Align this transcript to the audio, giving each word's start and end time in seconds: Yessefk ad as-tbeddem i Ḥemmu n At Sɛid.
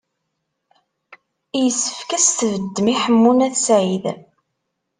Yessefk 1.61 2.09
ad 2.11 2.17
as-tbeddem 2.21 2.87
i 2.93 2.95
Ḥemmu 3.01 3.31
n 3.37 3.45
At 3.47 3.55
Sɛid. 3.65 4.05